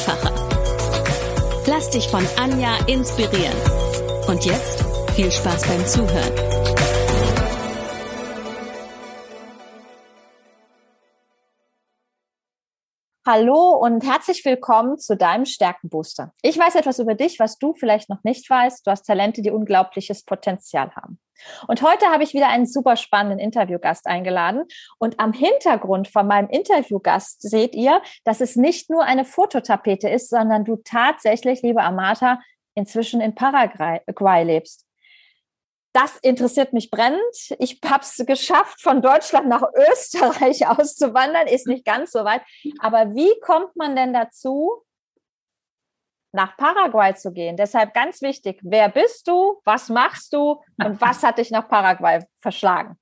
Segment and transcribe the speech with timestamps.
[0.00, 0.32] einfacher.
[1.66, 3.56] Lass dich von Anja inspirieren.
[4.26, 6.49] Und jetzt viel Spaß beim Zuhören.
[13.32, 16.32] Hallo und herzlich willkommen zu deinem Stärkenbooster.
[16.42, 18.84] Ich weiß etwas über dich, was du vielleicht noch nicht weißt.
[18.84, 21.20] Du hast Talente, die unglaubliches Potenzial haben.
[21.68, 24.64] Und heute habe ich wieder einen super spannenden Interviewgast eingeladen.
[24.98, 30.28] Und am Hintergrund von meinem Interviewgast seht ihr, dass es nicht nur eine Fototapete ist,
[30.28, 32.40] sondern du tatsächlich, liebe Amata,
[32.74, 34.89] inzwischen in Paraguay lebst.
[35.92, 37.20] Das interessiert mich brennend.
[37.58, 41.48] Ich habe es geschafft, von Deutschland nach Österreich auszuwandern.
[41.48, 42.42] Ist nicht ganz so weit.
[42.78, 44.84] Aber wie kommt man denn dazu,
[46.32, 47.56] nach Paraguay zu gehen.
[47.56, 52.20] Deshalb ganz wichtig, wer bist du, was machst du und was hat dich nach Paraguay
[52.38, 52.96] verschlagen?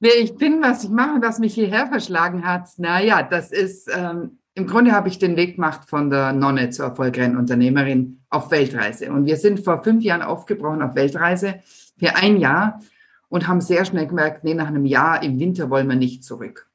[0.00, 4.38] Wer ich bin, was ich mache, was mich hierher verschlagen hat, naja, das ist, ähm,
[4.54, 9.10] im Grunde habe ich den Weg gemacht von der Nonne zur erfolgreichen Unternehmerin auf Weltreise.
[9.10, 11.60] Und wir sind vor fünf Jahren aufgebrochen auf Weltreise
[11.98, 12.80] für ein Jahr
[13.28, 16.68] und haben sehr schnell gemerkt, nee, nach einem Jahr im Winter wollen wir nicht zurück.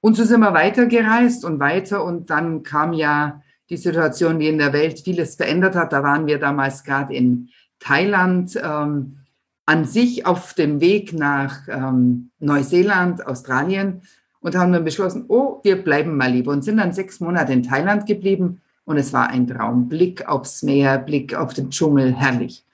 [0.00, 4.58] Und so sind wir weitergereist und weiter und dann kam ja die Situation, die in
[4.58, 5.92] der Welt vieles verändert hat.
[5.92, 9.18] Da waren wir damals gerade in Thailand ähm,
[9.66, 14.02] an sich auf dem Weg nach ähm, Neuseeland, Australien
[14.40, 17.62] und haben dann beschlossen, oh, wir bleiben mal lieber und sind dann sechs Monate in
[17.62, 19.88] Thailand geblieben und es war ein Traum.
[19.88, 22.64] Blick aufs Meer, Blick auf den Dschungel, herrlich.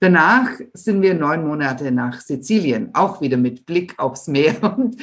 [0.00, 4.96] Danach sind wir neun Monate nach Sizilien, auch wieder mit Blick aufs Meer und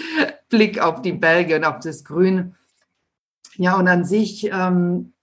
[0.49, 2.55] Blick auf die Berge und auf das Grün.
[3.55, 5.13] Ja, und an sich ähm,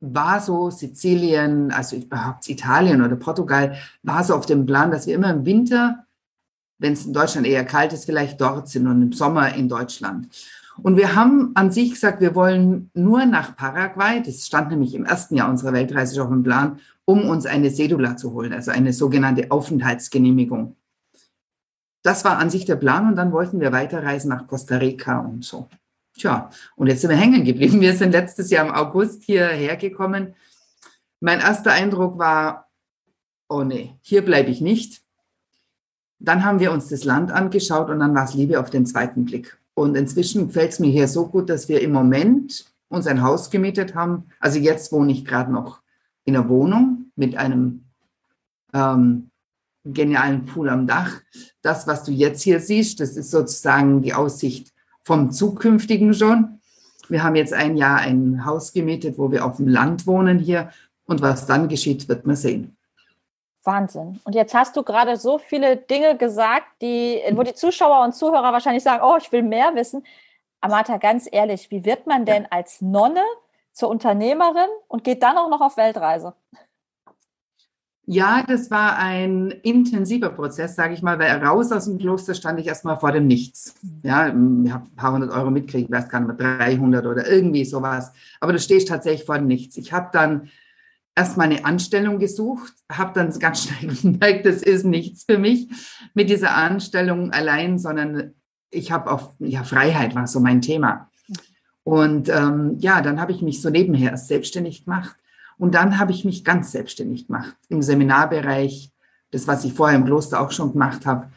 [0.00, 5.14] war so Sizilien, also überhaupt Italien oder Portugal, war so auf dem Plan, dass wir
[5.14, 6.04] immer im Winter,
[6.78, 10.28] wenn es in Deutschland eher kalt ist, vielleicht dort sind und im Sommer in Deutschland.
[10.82, 15.04] Und wir haben an sich gesagt, wir wollen nur nach Paraguay, das stand nämlich im
[15.04, 18.92] ersten Jahr unserer Weltreise schon dem Plan, um uns eine Sedula zu holen, also eine
[18.92, 20.76] sogenannte Aufenthaltsgenehmigung.
[22.02, 25.44] Das war an sich der Plan und dann wollten wir weiterreisen nach Costa Rica und
[25.44, 25.68] so.
[26.16, 27.80] Tja, und jetzt sind wir hängen geblieben.
[27.80, 30.34] Wir sind letztes Jahr im August hierher gekommen.
[31.20, 32.70] Mein erster Eindruck war,
[33.48, 35.02] oh nee, hier bleibe ich nicht.
[36.18, 39.24] Dann haben wir uns das Land angeschaut und dann war es Liebe auf den zweiten
[39.24, 39.58] Blick.
[39.76, 43.50] Und inzwischen gefällt es mir hier so gut, dass wir im Moment uns ein Haus
[43.50, 44.24] gemietet haben.
[44.40, 45.82] Also jetzt wohne ich gerade noch
[46.24, 47.84] in einer Wohnung mit einem
[48.72, 49.30] ähm,
[49.84, 51.20] genialen Pool am Dach.
[51.60, 54.72] Das, was du jetzt hier siehst, das ist sozusagen die Aussicht
[55.02, 56.58] vom zukünftigen schon.
[57.10, 60.70] Wir haben jetzt ein Jahr ein Haus gemietet, wo wir auf dem Land wohnen hier.
[61.04, 62.75] Und was dann geschieht, wird man sehen.
[63.66, 64.20] Wahnsinn.
[64.24, 68.52] Und jetzt hast du gerade so viele Dinge gesagt, die, wo die Zuschauer und Zuhörer
[68.52, 70.04] wahrscheinlich sagen, oh, ich will mehr wissen.
[70.60, 73.22] Amata, ganz ehrlich, wie wird man denn als Nonne
[73.72, 76.34] zur Unternehmerin und geht dann auch noch auf Weltreise?
[78.08, 82.60] Ja, das war ein intensiver Prozess, sage ich mal, weil raus aus dem Kloster stand
[82.60, 83.74] ich erstmal vor dem Nichts.
[84.04, 87.64] Ja, ich habe ein paar hundert Euro mitgekriegt, weiß gar nicht mehr, 300 oder irgendwie
[87.64, 88.12] sowas.
[88.40, 89.76] Aber du stehst tatsächlich vor dem Nichts.
[89.76, 90.48] Ich habe dann
[91.16, 95.68] erstmal eine Anstellung gesucht, habe dann ganz schnell gemerkt, das ist nichts für mich
[96.14, 98.34] mit dieser Anstellung allein, sondern
[98.70, 101.10] ich habe auch, ja, Freiheit war so mein Thema.
[101.82, 105.16] Und ähm, ja, dann habe ich mich so nebenher selbstständig gemacht
[105.56, 108.92] und dann habe ich mich ganz selbstständig gemacht im Seminarbereich,
[109.30, 111.28] das, was ich vorher im Kloster auch schon gemacht habe.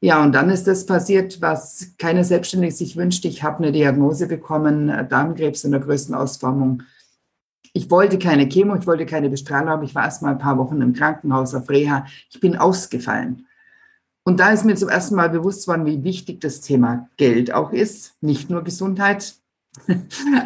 [0.00, 3.24] Ja, und dann ist das passiert, was keine Selbstständige sich wünscht.
[3.24, 6.82] Ich habe eine Diagnose bekommen, äh, Darmkrebs in der größten Ausformung.
[7.76, 10.58] Ich wollte keine Chemo, ich wollte keine Bestrahlung, aber ich war erst mal ein paar
[10.58, 12.06] Wochen im Krankenhaus auf Reha.
[12.30, 13.46] Ich bin ausgefallen.
[14.22, 17.72] Und da ist mir zum ersten Mal bewusst worden, wie wichtig das Thema Geld auch
[17.72, 19.34] ist, nicht nur Gesundheit.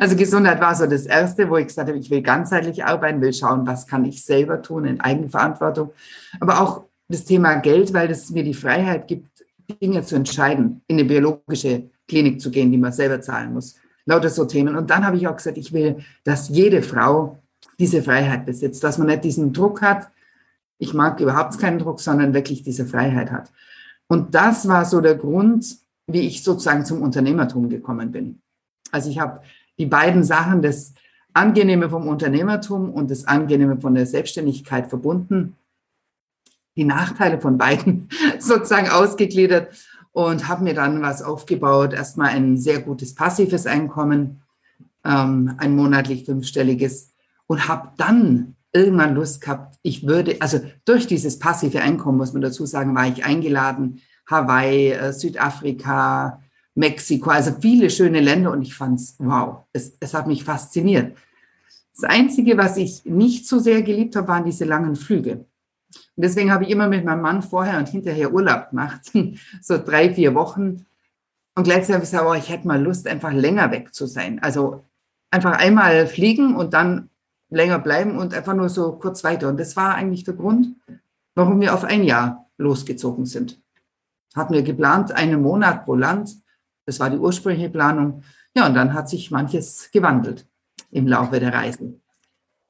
[0.00, 3.34] Also Gesundheit war so das Erste, wo ich gesagt habe, ich will ganzheitlich arbeiten, will
[3.34, 5.90] schauen, was kann ich selber tun in Eigenverantwortung.
[6.40, 9.44] Aber auch das Thema Geld, weil es mir die Freiheit gibt,
[9.82, 13.76] Dinge zu entscheiden, in eine biologische Klinik zu gehen, die man selber zahlen muss.
[14.08, 14.74] Lauter so Themen.
[14.74, 17.38] Und dann habe ich auch gesagt, ich will, dass jede Frau
[17.78, 20.08] diese Freiheit besitzt, dass man nicht diesen Druck hat.
[20.78, 23.52] Ich mag überhaupt keinen Druck, sondern wirklich diese Freiheit hat.
[24.08, 25.76] Und das war so der Grund,
[26.06, 28.40] wie ich sozusagen zum Unternehmertum gekommen bin.
[28.90, 29.42] Also ich habe
[29.76, 30.94] die beiden Sachen, das
[31.34, 35.54] Angenehme vom Unternehmertum und das Angenehme von der Selbstständigkeit verbunden,
[36.76, 38.08] die Nachteile von beiden
[38.38, 39.68] sozusagen ausgegliedert
[40.18, 41.92] und habe mir dann was aufgebaut.
[41.92, 44.42] Erstmal ein sehr gutes passives Einkommen,
[45.04, 47.12] ähm, ein monatlich fünfstelliges
[47.46, 52.42] und habe dann irgendwann Lust gehabt, ich würde, also durch dieses passive Einkommen, muss man
[52.42, 56.42] dazu sagen, war ich eingeladen, Hawaii, äh, Südafrika,
[56.74, 61.16] Mexiko, also viele schöne Länder und ich fand es, wow, es, es hat mich fasziniert.
[61.94, 65.44] Das Einzige, was ich nicht so sehr geliebt habe, waren diese langen Flüge.
[66.18, 69.02] Und deswegen habe ich immer mit meinem Mann vorher und hinterher Urlaub gemacht,
[69.62, 70.84] so drei, vier Wochen.
[71.54, 74.42] Und gleichzeitig habe ich gesagt, oh, ich hätte mal Lust, einfach länger weg zu sein.
[74.42, 74.82] Also
[75.30, 77.08] einfach einmal fliegen und dann
[77.50, 79.48] länger bleiben und einfach nur so kurz weiter.
[79.48, 80.74] Und das war eigentlich der Grund,
[81.36, 83.60] warum wir auf ein Jahr losgezogen sind.
[84.34, 86.34] Hatten wir geplant, einen Monat pro Land.
[86.84, 88.24] Das war die ursprüngliche Planung.
[88.56, 90.48] Ja, und dann hat sich manches gewandelt
[90.90, 91.94] im Laufe der Reise.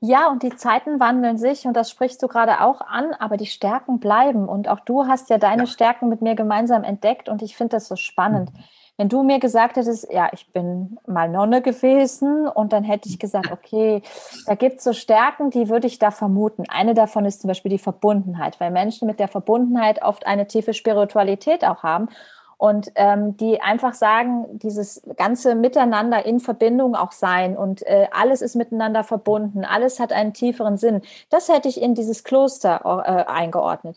[0.00, 3.46] Ja, und die Zeiten wandeln sich und das sprichst du gerade auch an, aber die
[3.46, 4.48] Stärken bleiben.
[4.48, 5.66] Und auch du hast ja deine ja.
[5.66, 8.52] Stärken mit mir gemeinsam entdeckt und ich finde das so spannend.
[8.52, 8.64] Mhm.
[8.96, 13.20] Wenn du mir gesagt hättest, ja, ich bin mal Nonne gewesen und dann hätte ich
[13.20, 14.02] gesagt, okay,
[14.46, 16.64] da gibt es so Stärken, die würde ich da vermuten.
[16.68, 20.74] Eine davon ist zum Beispiel die Verbundenheit, weil Menschen mit der Verbundenheit oft eine tiefe
[20.74, 22.08] Spiritualität auch haben
[22.58, 28.42] und ähm, die einfach sagen, dieses ganze Miteinander in Verbindung auch sein und äh, alles
[28.42, 31.02] ist miteinander verbunden, alles hat einen tieferen Sinn.
[31.30, 33.96] Das hätte ich in dieses Kloster äh, eingeordnet.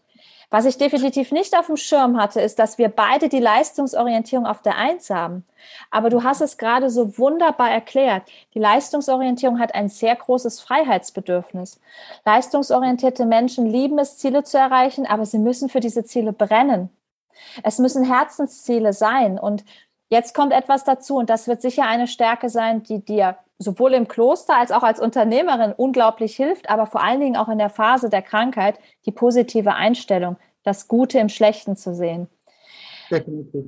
[0.52, 4.62] Was ich definitiv nicht auf dem Schirm hatte, ist, dass wir beide die Leistungsorientierung auf
[4.62, 5.46] der Eins haben.
[5.90, 8.24] Aber du hast es gerade so wunderbar erklärt.
[8.54, 11.80] Die Leistungsorientierung hat ein sehr großes Freiheitsbedürfnis.
[12.26, 16.90] Leistungsorientierte Menschen lieben es, Ziele zu erreichen, aber sie müssen für diese Ziele brennen.
[17.64, 19.40] Es müssen Herzensziele sein.
[19.40, 19.64] Und
[20.10, 24.08] jetzt kommt etwas dazu, und das wird sicher eine Stärke sein, die dir sowohl im
[24.08, 28.10] Kloster als auch als Unternehmerin unglaublich hilft, aber vor allen Dingen auch in der Phase
[28.10, 32.28] der Krankheit, die positive Einstellung, das Gute im Schlechten zu sehen.
[33.10, 33.66] Definitiv.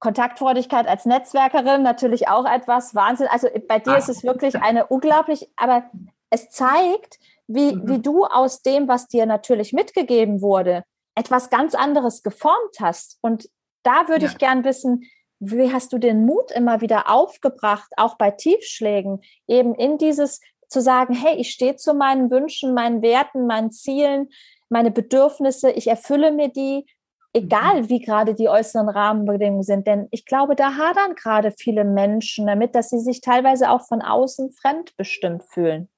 [0.00, 3.26] Kontaktfreudigkeit als Netzwerkerin natürlich auch etwas Wahnsinn.
[3.30, 3.98] Also bei dir Ach.
[3.98, 5.84] ist es wirklich eine unglaublich, aber
[6.30, 7.88] es zeigt, wie, mhm.
[7.88, 10.84] wie du aus dem, was dir natürlich mitgegeben wurde,
[11.18, 13.18] etwas ganz anderes geformt hast.
[13.22, 13.50] Und
[13.82, 14.30] da würde ja.
[14.30, 15.02] ich gern wissen,
[15.40, 20.80] wie hast du den Mut immer wieder aufgebracht, auch bei Tiefschlägen, eben in dieses zu
[20.80, 24.28] sagen, hey, ich stehe zu meinen Wünschen, meinen Werten, meinen Zielen,
[24.68, 26.86] meine Bedürfnisse, ich erfülle mir die,
[27.32, 27.88] egal mhm.
[27.88, 29.86] wie gerade die äußeren Rahmenbedingungen sind.
[29.86, 34.02] Denn ich glaube, da hadern gerade viele Menschen damit, dass sie sich teilweise auch von
[34.02, 35.88] außen fremdbestimmt fühlen.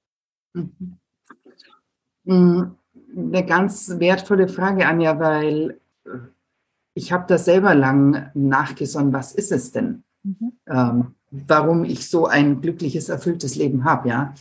[0.54, 0.98] Mhm.
[2.24, 2.79] mhm
[3.26, 5.78] eine ganz wertvolle Frage, Anja, weil
[6.94, 10.02] ich habe da selber lang nachgesonnen, was ist es denn?
[10.22, 10.52] Mhm.
[10.66, 14.34] Ähm, warum ich so ein glückliches, erfülltes Leben habe, ja.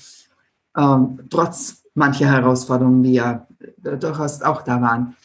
[0.75, 3.47] Ähm, trotz mancher Herausforderungen, die ja
[3.77, 5.15] durchaus auch da waren.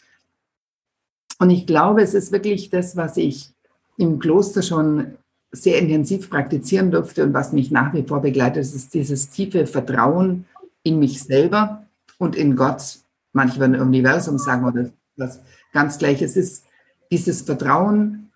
[1.39, 3.53] Und ich glaube, es ist wirklich das, was ich
[3.97, 5.15] im Kloster schon
[5.53, 10.47] sehr intensiv praktizieren durfte und was mich nach wie vor begleitet, ist dieses tiefe Vertrauen
[10.83, 11.87] in mich selber
[12.19, 12.99] und in Gott
[13.35, 15.41] manche werden Universum sagen oder was
[15.73, 16.65] ganz gleiches ist,
[17.11, 18.31] dieses Vertrauen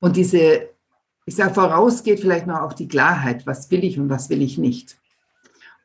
[0.00, 0.68] und diese,
[1.24, 4.58] ich sage, vorausgeht vielleicht noch auch die Klarheit, was will ich und was will ich
[4.58, 4.98] nicht.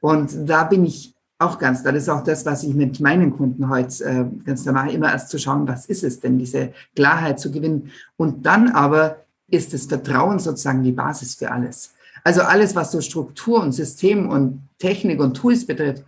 [0.02, 3.70] Und da bin ich auch ganz, das ist auch das, was ich mit meinen Kunden
[3.70, 7.52] heute äh, ganz normal immer erst zu schauen, was ist es denn, diese Klarheit zu
[7.52, 7.92] gewinnen.
[8.18, 11.94] Und dann aber ist das Vertrauen sozusagen die Basis für alles.
[12.24, 16.06] Also alles, was so Struktur und System und Technik und Tools betrifft,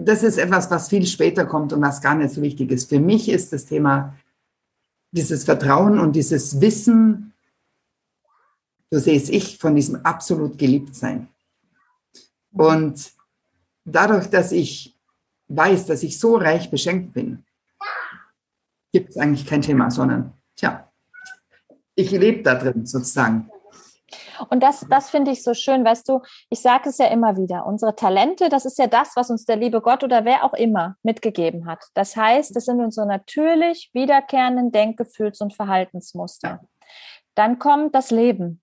[0.00, 2.88] das ist etwas, was viel später kommt und was gar nicht so wichtig ist.
[2.88, 4.16] Für mich ist das Thema
[5.12, 7.34] dieses Vertrauen und dieses Wissen,
[8.90, 11.28] so sehe es ich, von diesem absolut Geliebtsein.
[12.52, 13.12] Und
[13.84, 14.96] dadurch, dass ich
[15.48, 17.44] weiß, dass ich so reich beschenkt bin,
[18.92, 20.90] gibt es eigentlich kein Thema, sondern, tja,
[21.94, 23.50] ich lebe da drin sozusagen.
[24.48, 27.66] Und das, das finde ich so schön, weißt du, ich sage es ja immer wieder,
[27.66, 30.96] unsere Talente, das ist ja das, was uns der liebe Gott oder wer auch immer
[31.02, 31.84] mitgegeben hat.
[31.94, 36.60] Das heißt, das sind unsere natürlich wiederkehrenden Denkgefühls- und Verhaltensmuster.
[37.34, 38.62] Dann kommt das Leben,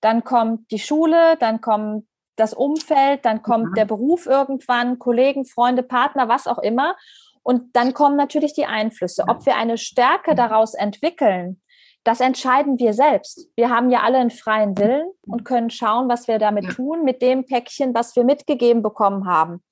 [0.00, 2.06] dann kommt die Schule, dann kommt
[2.36, 6.96] das Umfeld, dann kommt der Beruf irgendwann, Kollegen, Freunde, Partner, was auch immer.
[7.42, 9.24] Und dann kommen natürlich die Einflüsse.
[9.26, 11.60] Ob wir eine Stärke daraus entwickeln,
[12.08, 13.50] das entscheiden wir selbst.
[13.54, 17.20] Wir haben ja alle einen freien Willen und können schauen, was wir damit tun, mit
[17.20, 19.62] dem Päckchen, was wir mitgegeben bekommen haben.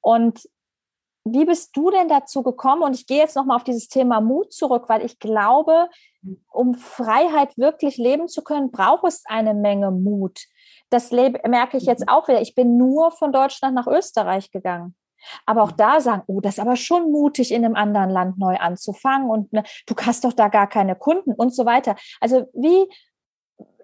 [0.00, 0.48] Und
[1.24, 2.82] wie bist du denn dazu gekommen?
[2.82, 5.90] Und ich gehe jetzt nochmal auf dieses Thema Mut zurück, weil ich glaube,
[6.50, 10.40] um Freiheit wirklich leben zu können, braucht es eine Menge Mut.
[10.88, 12.08] Das merke ich jetzt mhm.
[12.08, 12.40] auch wieder.
[12.40, 14.96] Ich bin nur von Deutschland nach Österreich gegangen.
[15.46, 18.56] Aber auch da sagen, oh, das ist aber schon mutig, in einem anderen Land neu
[18.56, 21.96] anzufangen und ne, du hast doch da gar keine Kunden und so weiter.
[22.20, 22.88] Also wie,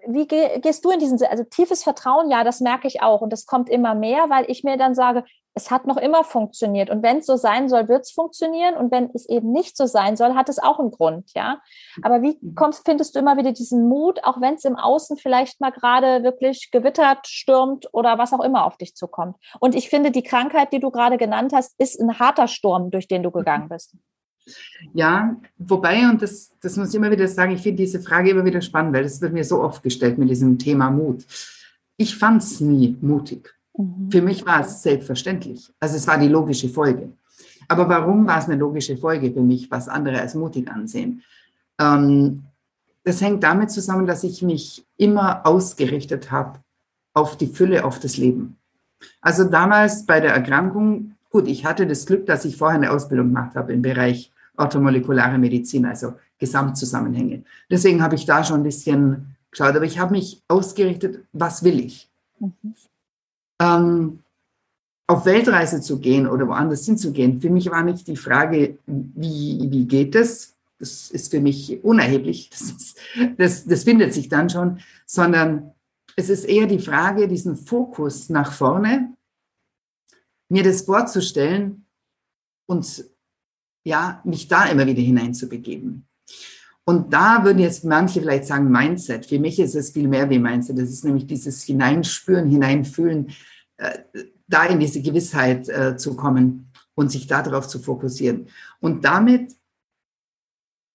[0.07, 3.45] wie gehst du in diesen, also tiefes Vertrauen, ja, das merke ich auch und das
[3.45, 5.23] kommt immer mehr, weil ich mir dann sage,
[5.57, 6.89] es hat noch immer funktioniert.
[6.89, 8.75] Und wenn es so sein soll, wird es funktionieren.
[8.75, 11.61] Und wenn es eben nicht so sein soll, hat es auch einen Grund, ja.
[12.01, 12.55] Aber wie mhm.
[12.55, 16.23] kommst, findest du immer wieder diesen Mut, auch wenn es im Außen vielleicht mal gerade
[16.23, 19.37] wirklich gewittert, stürmt oder was auch immer auf dich zukommt?
[19.59, 23.07] Und ich finde, die Krankheit, die du gerade genannt hast, ist ein harter Sturm, durch
[23.07, 23.33] den du mhm.
[23.33, 23.95] gegangen bist.
[24.93, 28.45] Ja, wobei, und das, das muss ich immer wieder sagen, ich finde diese Frage immer
[28.45, 31.25] wieder spannend, weil das wird mir so oft gestellt mit diesem Thema Mut.
[31.97, 33.55] Ich fand es nie mutig.
[33.77, 34.11] Mhm.
[34.11, 35.71] Für mich war es selbstverständlich.
[35.79, 37.09] Also es war die logische Folge.
[37.67, 41.23] Aber warum war es eine logische Folge für mich, was andere als mutig ansehen?
[41.79, 42.43] Ähm,
[43.03, 46.59] das hängt damit zusammen, dass ich mich immer ausgerichtet habe
[47.13, 48.57] auf die Fülle, auf das Leben.
[49.21, 53.27] Also damals bei der Erkrankung, gut, ich hatte das Glück, dass ich vorher eine Ausbildung
[53.27, 57.43] gemacht habe im Bereich orthomolekulare Medizin, also Gesamtzusammenhänge.
[57.69, 61.79] Deswegen habe ich da schon ein bisschen geschaut, aber ich habe mich ausgerichtet, was will
[61.79, 62.09] ich?
[62.39, 62.73] Mhm
[63.61, 64.23] ähm,
[65.07, 67.41] auf Weltreise zu gehen oder woanders hinzugehen.
[67.41, 70.55] Für mich war nicht die Frage, wie, wie geht es?
[70.79, 72.49] Das ist für mich unerheblich.
[72.49, 72.99] Das, ist,
[73.37, 75.73] das, das findet sich dann schon, sondern
[76.15, 79.13] es ist eher die Frage, diesen Fokus nach vorne,
[80.49, 81.85] mir das vorzustellen
[82.67, 83.05] und
[83.83, 86.07] ja, mich da immer wieder hineinzubegeben.
[86.87, 89.25] Und da würden jetzt manche vielleicht sagen Mindset.
[89.25, 90.77] Für mich ist es viel mehr wie Mindset.
[90.77, 93.31] Das ist nämlich dieses Hineinspüren, Hineinfühlen,
[93.77, 93.97] äh,
[94.47, 98.47] da in diese Gewissheit äh, zu kommen und sich darauf zu fokussieren.
[98.79, 99.55] Und damit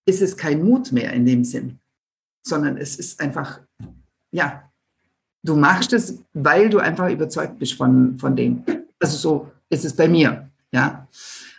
[0.07, 1.81] ist es kein Mut mehr in dem Sinn,
[2.47, 3.61] sondern es ist einfach,
[4.31, 4.71] ja,
[5.43, 8.65] du machst es, weil du einfach überzeugt bist von, von dem.
[9.01, 11.09] Also so ist es bei mir, ja.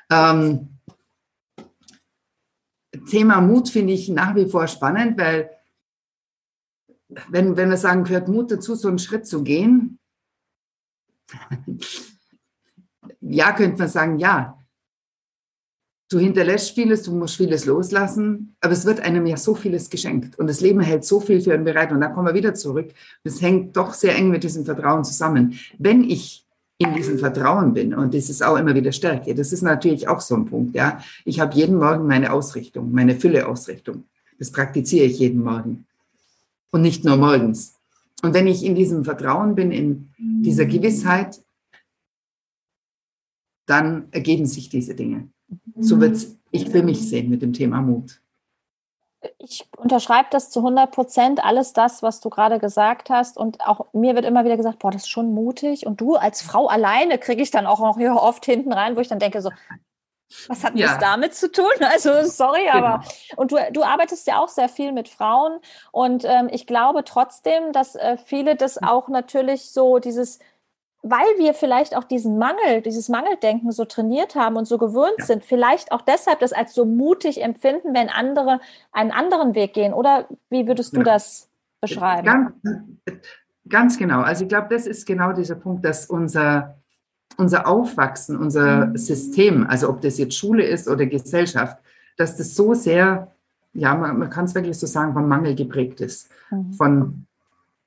[0.09, 0.69] Ähm,
[3.09, 5.49] Thema Mut finde ich nach wie vor spannend, weil
[7.29, 9.99] wenn, wenn wir sagen, gehört Mut dazu, so einen Schritt zu gehen,
[13.21, 14.57] ja, könnte man sagen, ja.
[16.09, 20.37] Du hinterlässt vieles, du musst vieles loslassen, aber es wird einem ja so vieles geschenkt
[20.37, 22.93] und das Leben hält so viel für einen bereit und da kommen wir wieder zurück.
[23.23, 25.57] Das hängt doch sehr eng mit diesem Vertrauen zusammen.
[25.77, 26.45] Wenn ich
[26.81, 29.35] in diesem Vertrauen bin und das ist auch immer wieder Stärke.
[29.35, 30.75] Das ist natürlich auch so ein Punkt.
[30.75, 34.05] Ja, ich habe jeden Morgen meine Ausrichtung, meine Fülle-Ausrichtung.
[34.39, 35.85] Das praktiziere ich jeden Morgen
[36.71, 37.75] und nicht nur morgens.
[38.23, 41.41] Und wenn ich in diesem Vertrauen bin, in dieser Gewissheit,
[43.65, 45.29] dann ergeben sich diese Dinge.
[45.79, 48.20] So wird ich für mich sehen mit dem Thema Mut.
[49.37, 53.37] Ich unterschreibe das zu 100 Prozent, alles das, was du gerade gesagt hast.
[53.37, 55.85] Und auch mir wird immer wieder gesagt, boah, das ist schon mutig.
[55.85, 59.01] Und du als Frau alleine kriege ich dann auch noch hier oft hinten rein, wo
[59.01, 59.51] ich dann denke, so,
[60.47, 60.87] was hat ja.
[60.87, 61.65] das damit zu tun?
[61.81, 62.85] Also sorry, genau.
[62.85, 63.03] aber
[63.35, 65.59] und du, du arbeitest ja auch sehr viel mit Frauen
[65.91, 70.39] und ähm, ich glaube trotzdem, dass äh, viele das auch natürlich so dieses
[71.03, 75.25] weil wir vielleicht auch diesen Mangel, dieses Mangeldenken so trainiert haben und so gewöhnt ja.
[75.25, 78.59] sind, vielleicht auch deshalb das als so mutig empfinden, wenn andere
[78.91, 79.93] einen anderen Weg gehen.
[79.93, 81.05] Oder wie würdest du ja.
[81.05, 81.49] das
[81.81, 82.25] beschreiben?
[82.25, 82.53] Ganz,
[83.67, 84.21] ganz genau.
[84.21, 86.77] Also ich glaube, das ist genau dieser Punkt, dass unser,
[87.37, 88.97] unser Aufwachsen, unser mhm.
[88.97, 91.79] System, also ob das jetzt Schule ist oder Gesellschaft,
[92.17, 93.31] dass das so sehr,
[93.73, 96.73] ja, man, man kann es wirklich so sagen, von Mangel geprägt ist, mhm.
[96.73, 97.25] von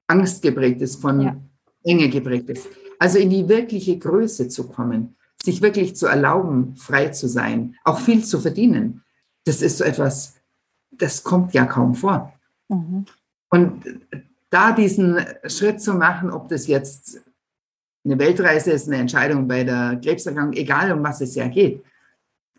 [0.08, 1.36] Angst geprägt ist, von ja.
[1.84, 2.68] Enge geprägt ist.
[2.98, 8.00] Also in die wirkliche Größe zu kommen, sich wirklich zu erlauben, frei zu sein, auch
[8.00, 9.02] viel zu verdienen,
[9.44, 10.36] das ist so etwas,
[10.90, 12.32] das kommt ja kaum vor.
[12.68, 13.04] Mhm.
[13.50, 13.84] Und
[14.50, 17.20] da diesen Schritt zu machen, ob das jetzt
[18.04, 21.84] eine Weltreise ist, eine Entscheidung bei der Krebserkrankung, egal um was es ja geht.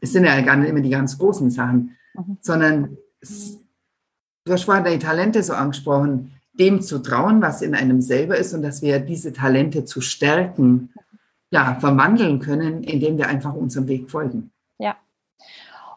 [0.02, 2.38] Es sind ja gar nicht immer die ganz großen Sachen, mhm.
[2.42, 8.38] sondern du hast vorhin deine Talente so angesprochen dem zu trauen, was in einem selber
[8.38, 10.94] ist und dass wir diese Talente zu stärken,
[11.52, 14.52] ja, verwandeln können, indem wir einfach unserem Weg folgen.
[14.78, 14.96] Ja.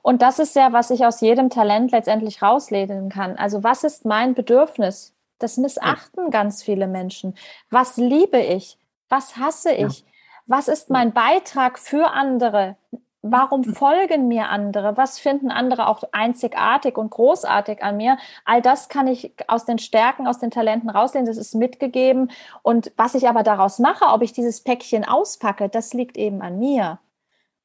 [0.03, 3.37] Und das ist ja, was ich aus jedem Talent letztendlich rauslesen kann.
[3.37, 5.15] Also was ist mein Bedürfnis?
[5.39, 6.31] Das missachten ja.
[6.31, 7.35] ganz viele Menschen.
[7.71, 8.79] Was liebe ich?
[9.09, 10.01] Was hasse ich?
[10.01, 10.07] Ja.
[10.47, 12.77] Was ist mein Beitrag für andere?
[13.23, 14.97] Warum folgen mir andere?
[14.97, 18.17] Was finden andere auch einzigartig und großartig an mir?
[18.45, 21.27] All das kann ich aus den Stärken, aus den Talenten rauslehnen.
[21.27, 22.31] Das ist mitgegeben.
[22.63, 26.61] Und was ich aber daraus mache, ob ich dieses Päckchen auspacke, das liegt eben an
[26.61, 27.01] mir.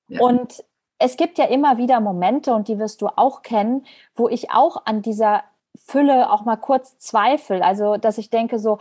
[0.07, 0.21] Ja.
[0.21, 0.63] Und
[0.97, 4.85] es gibt ja immer wieder Momente, und die wirst du auch kennen, wo ich auch
[4.85, 5.43] an dieser
[5.75, 7.61] Fülle auch mal kurz Zweifel.
[7.61, 8.79] Also, dass ich denke so,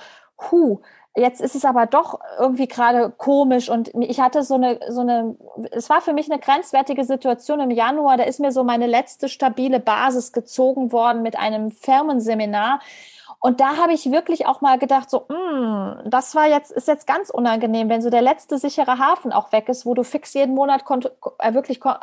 [0.50, 0.80] hu,
[1.16, 5.36] jetzt ist es aber doch irgendwie gerade komisch und ich hatte so eine, so eine,
[5.70, 9.28] es war für mich eine grenzwertige Situation im Januar, da ist mir so meine letzte
[9.28, 12.80] stabile Basis gezogen worden mit einem Firmenseminar.
[13.44, 17.08] Und da habe ich wirklich auch mal gedacht, so, mm, das war jetzt, ist jetzt
[17.08, 20.54] ganz unangenehm, wenn so der letzte sichere Hafen auch weg ist, wo du fix jeden
[20.54, 20.84] Monat
[21.40, 21.94] äh, wirklich, äh,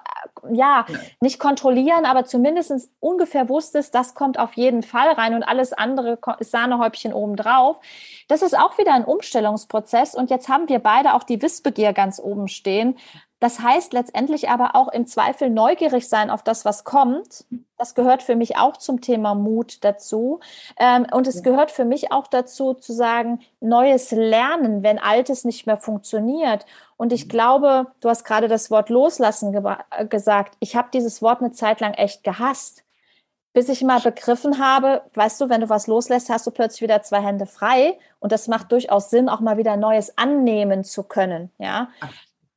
[0.51, 0.85] ja,
[1.21, 6.19] nicht kontrollieren, aber zumindest ungefähr wusstest, das kommt auf jeden Fall rein und alles andere
[6.39, 7.79] ist Sahnehäubchen obendrauf.
[8.27, 10.15] Das ist auch wieder ein Umstellungsprozess.
[10.15, 12.97] Und jetzt haben wir beide auch die Wissbegier ganz oben stehen.
[13.39, 17.45] Das heißt letztendlich aber auch im Zweifel neugierig sein auf das, was kommt.
[17.77, 20.41] Das gehört für mich auch zum Thema Mut dazu.
[20.77, 25.67] Ähm, und es gehört für mich auch dazu zu sagen, neues Lernen, wenn altes nicht
[25.67, 26.65] mehr funktioniert.
[26.97, 29.63] Und ich glaube, du hast gerade das Wort loslassen ge
[30.09, 30.57] gesagt.
[30.59, 32.83] Ich habe dieses Wort eine Zeit lang echt gehasst.
[33.53, 37.01] Bis ich mal begriffen habe, weißt du, wenn du was loslässt, hast du plötzlich wieder
[37.01, 37.97] zwei Hände frei.
[38.19, 41.51] Und das macht durchaus Sinn, auch mal wieder Neues annehmen zu können.
[41.57, 41.87] Ja.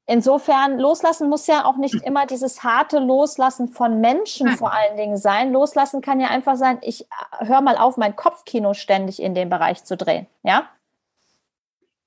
[0.06, 4.56] Insofern, loslassen muss ja auch nicht immer dieses harte Loslassen von Menschen Nein.
[4.56, 5.52] vor allen Dingen sein.
[5.52, 9.48] Loslassen kann ja einfach sein, ich äh, höre mal auf, mein Kopfkino ständig in dem
[9.48, 10.26] Bereich zu drehen.
[10.42, 10.68] Ja?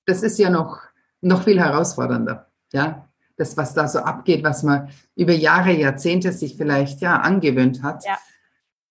[0.05, 0.79] Das ist ja noch,
[1.21, 2.47] noch viel herausfordernder.
[2.73, 3.07] Ja?
[3.37, 8.05] Das, was da so abgeht, was man über Jahre, Jahrzehnte sich vielleicht ja angewöhnt hat,
[8.05, 8.17] ja.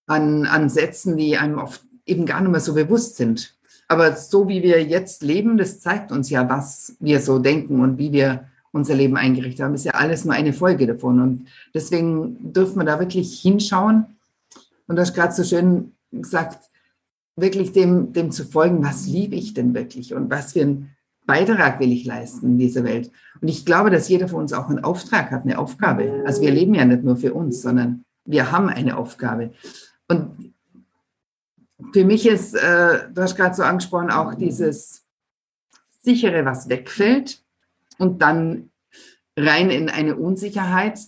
[0.06, 3.54] An, an Sätzen, die einem oft eben gar nicht mehr so bewusst sind.
[3.88, 7.96] Aber so wie wir jetzt leben, das zeigt uns ja, was wir so denken und
[7.96, 9.74] wie wir unser Leben eingerichtet haben.
[9.74, 11.20] Ist ja alles nur eine Folge davon.
[11.20, 14.06] Und deswegen dürfen wir da wirklich hinschauen.
[14.86, 16.70] Und du hast gerade so schön gesagt,
[17.36, 20.90] wirklich dem, dem zu folgen, was liebe ich denn wirklich und was für einen
[21.26, 23.10] Beitrag will ich leisten in dieser Welt.
[23.40, 26.22] Und ich glaube, dass jeder von uns auch einen Auftrag hat, eine Aufgabe.
[26.26, 29.52] Also wir leben ja nicht nur für uns, sondern wir haben eine Aufgabe.
[30.08, 30.52] Und
[31.92, 35.04] für mich ist, äh, du hast gerade so angesprochen, auch dieses
[36.02, 37.43] sichere, was wegfällt
[37.98, 38.70] und dann
[39.36, 40.98] rein in eine Unsicherheit.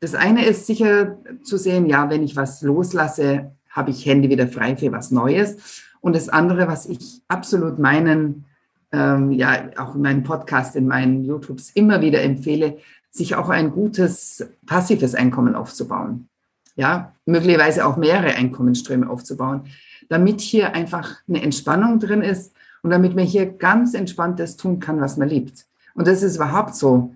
[0.00, 4.48] Das eine ist sicher zu sehen, ja, wenn ich was loslasse, habe ich Hände wieder
[4.48, 5.82] frei für was Neues.
[6.00, 8.44] Und das andere, was ich absolut meinen,
[8.92, 12.78] ähm, ja, auch in meinem Podcast, in meinen YouTubes immer wieder empfehle,
[13.10, 16.28] sich auch ein gutes passives Einkommen aufzubauen.
[16.76, 19.62] Ja, möglicherweise auch mehrere Einkommensströme aufzubauen,
[20.08, 24.78] damit hier einfach eine Entspannung drin ist und damit man hier ganz entspannt das tun
[24.78, 25.64] kann, was man liebt.
[25.96, 27.14] Und das ist überhaupt so,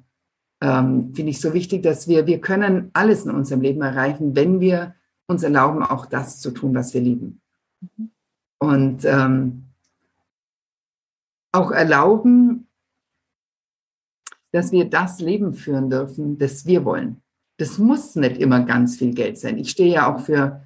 [0.62, 4.60] ähm, finde ich so wichtig, dass wir, wir können alles in unserem Leben erreichen, wenn
[4.60, 4.94] wir
[5.26, 7.40] uns erlauben, auch das zu tun, was wir lieben.
[7.80, 8.10] Mhm.
[8.58, 9.64] Und ähm,
[11.52, 12.68] auch erlauben,
[14.52, 17.22] dass wir das Leben führen dürfen, das wir wollen.
[17.58, 19.58] Das muss nicht immer ganz viel Geld sein.
[19.58, 20.62] Ich stehe ja auch für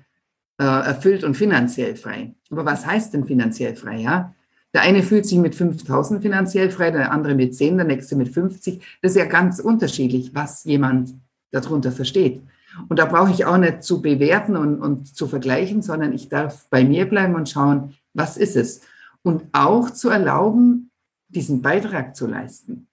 [0.58, 2.34] äh, erfüllt und finanziell frei.
[2.50, 3.98] Aber was heißt denn finanziell frei?
[3.98, 4.34] Ja,
[4.74, 8.28] der eine fühlt sich mit 5000 finanziell frei, der andere mit 10, der nächste mit
[8.28, 8.98] 50.
[9.00, 11.14] Das ist ja ganz unterschiedlich, was jemand
[11.52, 12.42] darunter versteht.
[12.88, 16.68] Und da brauche ich auch nicht zu bewerten und, und zu vergleichen, sondern ich darf
[16.70, 18.80] bei mir bleiben und schauen, was ist es?
[19.22, 20.90] Und auch zu erlauben,
[21.28, 22.88] diesen Beitrag zu leisten.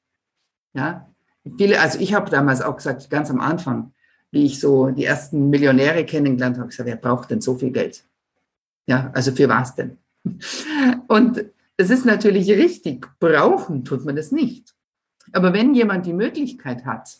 [0.73, 1.09] Ja,
[1.57, 3.91] viele, also ich habe damals auch gesagt, ganz am Anfang,
[4.29, 8.03] wie ich so die ersten Millionäre kennengelernt habe, gesagt, wer braucht denn so viel Geld?
[8.85, 9.97] Ja, also für was denn?
[11.07, 11.43] Und
[11.81, 13.07] das ist natürlich richtig.
[13.19, 14.75] Brauchen tut man das nicht.
[15.31, 17.17] Aber wenn jemand die Möglichkeit hat,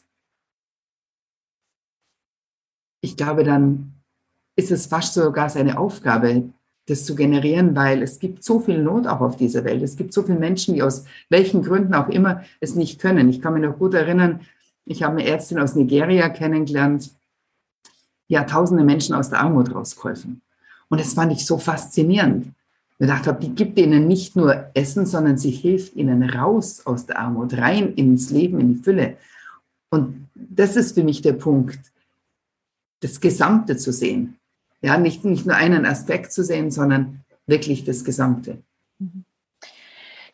[3.03, 3.95] ich glaube, dann
[4.55, 6.53] ist es fast sogar seine Aufgabe,
[6.85, 9.81] das zu generieren, weil es gibt so viel Not auch auf dieser Welt.
[9.81, 13.29] Es gibt so viele Menschen, die aus welchen Gründen auch immer es nicht können.
[13.29, 14.41] Ich kann mich noch gut erinnern,
[14.85, 17.09] ich habe eine Ärztin aus Nigeria kennengelernt,
[18.29, 20.43] die hat tausende Menschen aus der Armut rausgeholfen.
[20.87, 22.53] Und das fand ich so faszinierend
[23.01, 27.17] gedacht habe, die gibt ihnen nicht nur Essen, sondern sie hilft ihnen raus aus der
[27.17, 29.17] Armut, rein ins Leben, in die Fülle.
[29.89, 31.79] Und das ist für mich der Punkt,
[32.99, 34.37] das Gesamte zu sehen.
[34.83, 38.59] Ja, nicht, nicht nur einen Aspekt zu sehen, sondern wirklich das Gesamte.
[38.99, 39.25] Mhm.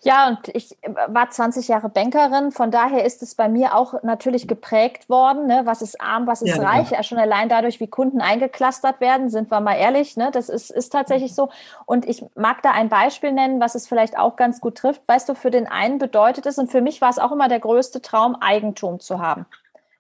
[0.08, 4.04] Ja, und ich äh, war 20 Jahre Bankerin, von daher ist es bei mir auch
[4.04, 5.48] natürlich geprägt worden.
[5.48, 5.64] Ne?
[5.66, 6.92] Was ist arm, was ist ja, reich?
[6.92, 7.04] Ja.
[7.04, 10.30] Schon allein dadurch, wie Kunden eingeklustert werden, sind wir mal ehrlich, ne?
[10.32, 11.50] das ist, ist tatsächlich so.
[11.86, 15.06] Und ich mag da ein Beispiel nennen, was es vielleicht auch ganz gut trifft.
[15.10, 17.60] Weißt du, für den einen bedeutet es, und für mich war es auch immer der
[17.60, 19.46] größte Traum, Eigentum zu haben.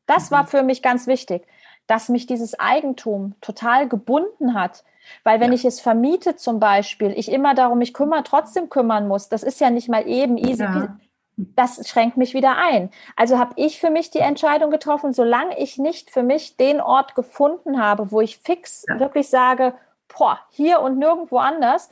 [0.05, 0.47] Das war mhm.
[0.47, 1.45] für mich ganz wichtig,
[1.87, 4.83] dass mich dieses Eigentum total gebunden hat
[5.23, 5.55] weil wenn ja.
[5.55, 9.59] ich es vermiete zum Beispiel, ich immer darum mich kümmern, trotzdem kümmern muss, das ist
[9.59, 10.63] ja nicht mal eben easy.
[10.63, 10.97] Ja.
[11.35, 12.89] Das schränkt mich wieder ein.
[13.15, 17.13] Also habe ich für mich die Entscheidung getroffen, solange ich nicht für mich den Ort
[17.13, 18.99] gefunden habe, wo ich fix ja.
[18.99, 19.75] wirklich sage,
[20.07, 21.91] boah, hier und nirgendwo anders,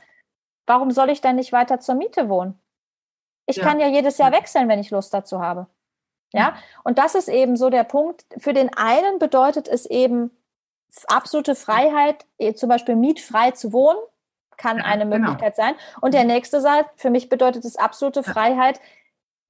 [0.66, 2.58] warum soll ich dann nicht weiter zur Miete wohnen?
[3.48, 5.68] Ich kann ja jedes Jahr wechseln, wenn ich Lust dazu habe.
[6.32, 8.24] Ja, und das ist eben so der Punkt.
[8.36, 10.30] Für den einen bedeutet es eben
[11.06, 13.98] absolute Freiheit, eh, zum Beispiel mietfrei zu wohnen,
[14.56, 15.18] kann ja, eine genau.
[15.18, 15.68] Möglichkeit genau.
[15.68, 15.76] sein.
[16.00, 18.80] Und der nächste sagt, für mich bedeutet es absolute Freiheit,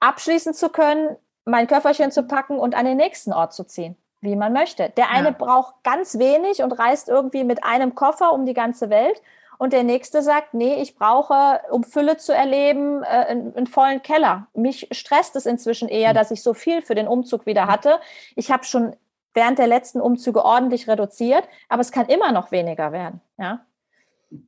[0.01, 4.37] abschließen zu können, mein Köfferchen zu packen und an den nächsten Ort zu ziehen, wie
[4.37, 4.91] man möchte.
[4.97, 5.35] Der eine ja.
[5.37, 9.23] braucht ganz wenig und reist irgendwie mit einem Koffer um die ganze Welt.
[9.59, 14.03] Und der nächste sagt, nee, ich brauche, um Fülle zu erleben, äh, einen, einen, vollen
[14.03, 14.47] Keller.
[14.55, 16.15] Mich stresst es inzwischen eher, hm.
[16.15, 18.01] dass ich so viel für den Umzug wieder hatte.
[18.35, 18.97] Ich habe schon
[19.35, 23.21] während der letzten Umzüge ordentlich reduziert, aber es kann immer noch weniger werden.
[23.39, 23.61] Ja?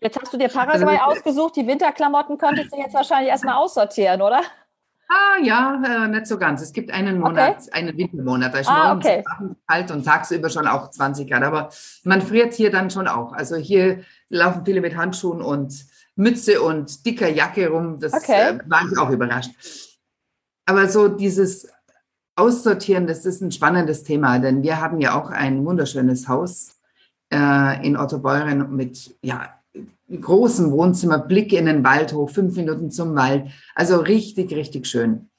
[0.01, 4.23] Jetzt hast du dir Paraguay also, ausgesucht, die Winterklamotten könntest du jetzt wahrscheinlich erstmal aussortieren,
[4.23, 4.41] oder?
[5.09, 6.61] Ah ja, äh, nicht so ganz.
[6.61, 7.71] Es gibt einen Monat, okay.
[7.73, 9.25] einen Wintermonat, da ist ah, okay.
[9.67, 11.43] kalt und tagsüber schon auch 20 Grad.
[11.45, 11.71] Aber
[12.05, 13.33] man friert hier dann schon auch.
[13.33, 15.87] Also hier laufen viele mit Handschuhen und
[16.17, 18.01] Mütze und dicker Jacke rum.
[18.01, 18.51] Das okay.
[18.51, 19.51] äh, war ich auch überrascht.
[20.67, 21.69] Aber so dieses
[22.37, 26.79] Aussortieren, das ist ein spannendes Thema, denn wir haben ja auch ein wunderschönes Haus
[27.33, 29.59] äh, in Ottobeuren mit ja,
[30.09, 33.51] großem Wohnzimmer, Blick in den Wald hoch, fünf Minuten zum Wald.
[33.75, 35.31] Also richtig, richtig schön.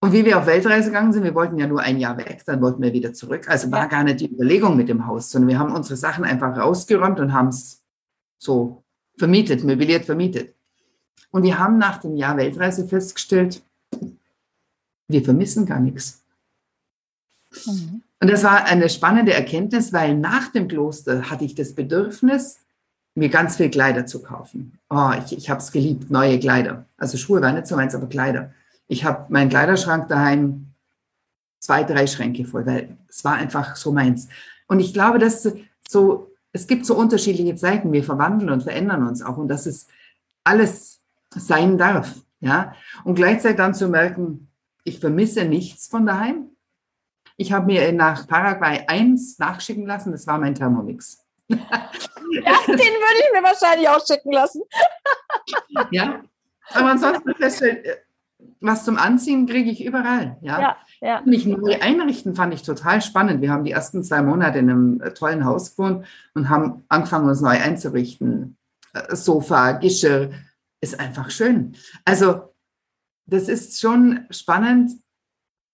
[0.00, 2.60] Und wie wir auf Weltreise gegangen sind, wir wollten ja nur ein Jahr weg, dann
[2.60, 3.48] wollten wir wieder zurück.
[3.48, 6.56] Also war gar nicht die Überlegung mit dem Haus, sondern wir haben unsere Sachen einfach
[6.56, 7.82] rausgeräumt und haben es
[8.38, 8.84] so
[9.16, 10.54] vermietet, möbliert vermietet.
[11.30, 13.62] Und wir haben nach dem Jahr Weltreise festgestellt,
[15.08, 16.22] wir vermissen gar nichts.
[17.64, 18.02] Mhm.
[18.20, 22.58] Und das war eine spannende Erkenntnis, weil nach dem Kloster hatte ich das Bedürfnis,
[23.14, 24.78] mir ganz viel Kleider zu kaufen.
[24.90, 26.84] Oh, ich, ich habe es geliebt, neue Kleider.
[26.98, 28.52] Also Schuhe war nicht so meins, aber Kleider.
[28.88, 30.74] Ich habe meinen Kleiderschrank daheim
[31.58, 34.28] zwei, drei Schränke voll, weil es war einfach so meins.
[34.68, 35.48] Und ich glaube, dass
[35.88, 37.92] so, es gibt so unterschiedliche Zeiten.
[37.92, 39.88] Wir verwandeln und verändern uns auch und dass es
[40.44, 42.14] alles sein darf.
[42.40, 44.48] Ja, und gleichzeitig dann zu merken,
[44.84, 46.50] ich vermisse nichts von daheim.
[47.36, 51.24] Ich habe mir nach Paraguay eins nachschicken lassen, das war mein Thermomix.
[51.48, 54.62] ja, den würde ich mir wahrscheinlich auch schicken lassen.
[55.90, 56.22] ja,
[56.72, 57.82] aber ansonsten feststellen,
[58.60, 60.36] was zum Anziehen kriege ich überall.
[60.40, 61.22] Ja, ja, ja.
[61.24, 63.42] Mich neu einrichten fand ich total spannend.
[63.42, 67.28] Wir haben die ersten zwei Monate in einem äh, tollen Haus gewohnt und haben angefangen,
[67.28, 68.56] uns neu einzurichten.
[68.92, 70.30] Äh, Sofa, Geschirr,
[70.80, 71.76] ist einfach schön.
[72.04, 72.54] Also,
[73.26, 74.92] das ist schon spannend,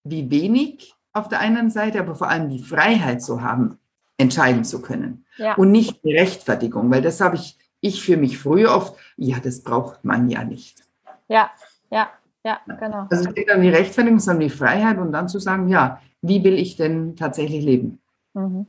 [0.05, 3.79] wie wenig auf der einen Seite, aber vor allem die Freiheit zu haben,
[4.17, 5.27] entscheiden zu können.
[5.37, 5.55] Ja.
[5.55, 9.63] Und nicht die Rechtfertigung, weil das habe ich, ich für mich früher oft, ja, das
[9.63, 10.83] braucht man ja nicht.
[11.29, 11.51] Ja,
[11.91, 12.11] ja,
[12.45, 13.07] ja, genau.
[13.11, 16.55] Also nicht dann die Rechtfertigung, sondern die Freiheit und dann zu sagen, ja, wie will
[16.55, 18.01] ich denn tatsächlich leben?
[18.35, 18.67] Mhm.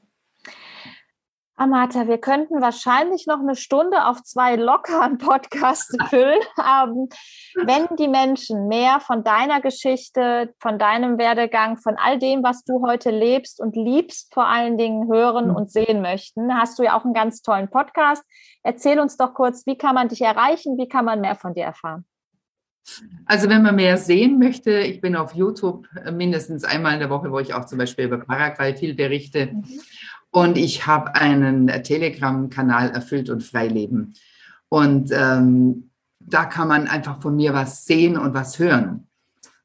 [1.55, 6.41] Amata, wir könnten wahrscheinlich noch eine Stunde auf zwei lockeren Podcasts füllen.
[6.57, 7.09] haben.
[7.55, 12.85] wenn die Menschen mehr von deiner Geschichte, von deinem Werdegang, von all dem, was du
[12.85, 17.05] heute lebst und liebst, vor allen Dingen hören und sehen möchten, hast du ja auch
[17.05, 18.23] einen ganz tollen Podcast.
[18.63, 20.77] Erzähl uns doch kurz, wie kann man dich erreichen?
[20.77, 22.05] Wie kann man mehr von dir erfahren?
[23.25, 27.31] Also wenn man mehr sehen möchte, ich bin auf YouTube mindestens einmal in der Woche,
[27.31, 29.47] wo ich auch zum Beispiel über Paraguay viel berichte.
[29.47, 29.63] Mhm.
[30.31, 34.15] Und ich habe einen Telegram-Kanal erfüllt und freileben.
[34.67, 39.07] Und ähm, da kann man einfach von mir was sehen und was hören.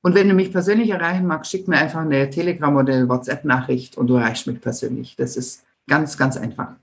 [0.03, 3.97] Und wenn du mich persönlich erreichen magst, schick mir einfach eine Telegram- oder eine WhatsApp-Nachricht
[3.97, 5.17] und du erreichst mich persönlich.
[5.17, 6.77] Das ist ganz, ganz einfach.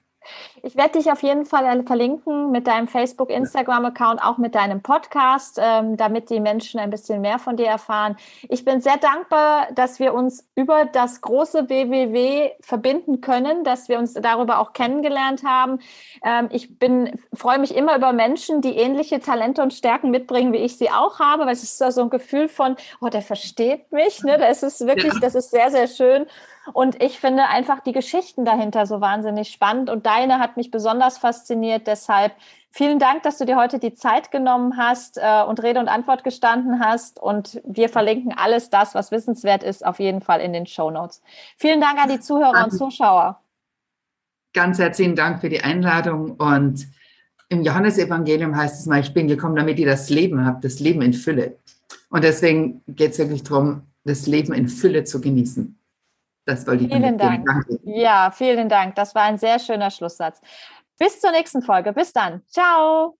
[0.63, 5.59] Ich werde dich auf jeden Fall verlinken mit deinem Facebook, Instagram-Account, auch mit deinem Podcast,
[5.61, 8.17] ähm, damit die Menschen ein bisschen mehr von dir erfahren.
[8.49, 13.99] Ich bin sehr dankbar, dass wir uns über das große WWW verbinden können, dass wir
[13.99, 15.79] uns darüber auch kennengelernt haben.
[16.23, 20.57] Ähm, ich bin, freue mich immer über Menschen, die ähnliche Talente und Stärken mitbringen, wie
[20.57, 24.23] ich sie auch habe, weil es ist so ein Gefühl von, oh, der versteht mich.
[24.23, 24.37] Ne?
[24.37, 25.19] Das ist wirklich, ja.
[25.19, 26.25] das ist sehr, sehr schön.
[26.73, 29.89] Und ich finde einfach die Geschichten dahinter so wahnsinnig spannend.
[29.89, 31.87] Und deine hat mich besonders fasziniert.
[31.87, 32.33] Deshalb
[32.71, 36.23] vielen Dank, dass du dir heute die Zeit genommen hast äh, und Rede und Antwort
[36.23, 37.21] gestanden hast.
[37.21, 41.21] Und wir verlinken alles das, was wissenswert ist, auf jeden Fall in den Show Notes.
[41.57, 43.39] Vielen Dank an die Zuhörer und Zuschauer.
[44.53, 46.31] Ganz herzlichen Dank für die Einladung.
[46.31, 46.87] Und
[47.49, 51.01] im Johannesevangelium heißt es mal, ich bin gekommen, damit ihr das Leben habt, das Leben
[51.01, 51.57] in Fülle.
[52.09, 55.77] Und deswegen geht es wirklich darum, das Leben in Fülle zu genießen.
[56.45, 57.45] Das wollte ich Vielen Dank.
[57.45, 57.79] Danke.
[57.83, 58.95] Ja, vielen Dank.
[58.95, 60.39] Das war ein sehr schöner Schlusssatz.
[60.97, 61.91] Bis zur nächsten Folge.
[61.91, 62.43] Bis dann.
[62.47, 63.17] Ciao.